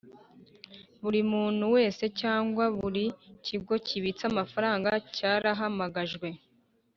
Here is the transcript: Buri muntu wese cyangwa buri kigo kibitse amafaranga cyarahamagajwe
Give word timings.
Buri 1.01 1.19
muntu 1.33 1.65
wese 1.75 2.03
cyangwa 2.21 2.63
buri 2.77 3.05
kigo 3.45 3.73
kibitse 3.87 4.23
amafaranga 4.31 4.89
cyarahamagajwe 5.15 6.27